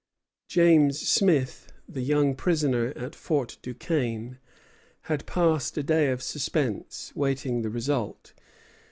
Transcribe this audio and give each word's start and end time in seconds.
James 0.47 0.97
Smith, 1.07 1.71
the 1.87 2.01
young 2.01 2.33
prisoner 2.33 2.87
at 2.95 3.13
Fort 3.13 3.59
Duquesne, 3.61 4.39
had 5.01 5.27
passed 5.27 5.77
a 5.77 5.83
day 5.83 6.09
of 6.09 6.23
suspense, 6.23 7.11
waiting 7.15 7.61
the 7.61 7.69
result. 7.69 8.33